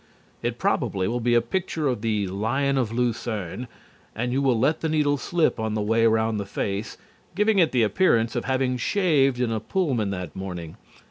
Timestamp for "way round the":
5.83-6.45